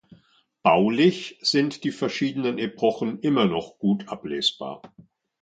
[0.63, 4.81] Baulich sind die verschiedenen Epochen immer noch gut ablesbar.